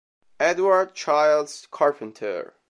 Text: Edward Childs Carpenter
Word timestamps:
Edward 0.39 0.95
Childs 0.95 1.67
Carpenter 1.69 2.55